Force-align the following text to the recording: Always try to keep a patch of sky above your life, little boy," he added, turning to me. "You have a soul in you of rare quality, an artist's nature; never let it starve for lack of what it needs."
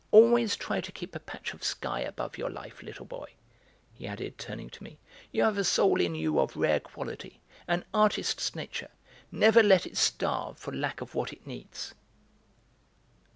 Always 0.09 0.55
try 0.55 0.81
to 0.81 0.91
keep 0.91 1.13
a 1.15 1.19
patch 1.19 1.53
of 1.53 1.63
sky 1.63 1.99
above 1.99 2.35
your 2.35 2.49
life, 2.49 2.81
little 2.81 3.05
boy," 3.05 3.33
he 3.93 4.07
added, 4.07 4.39
turning 4.39 4.67
to 4.71 4.83
me. 4.83 4.97
"You 5.31 5.43
have 5.43 5.59
a 5.59 5.63
soul 5.63 6.01
in 6.01 6.15
you 6.15 6.39
of 6.39 6.57
rare 6.57 6.79
quality, 6.79 7.39
an 7.67 7.85
artist's 7.93 8.55
nature; 8.55 8.89
never 9.31 9.61
let 9.61 9.85
it 9.85 9.97
starve 9.97 10.57
for 10.57 10.71
lack 10.75 11.01
of 11.01 11.13
what 11.13 11.31
it 11.31 11.45
needs." 11.45 11.93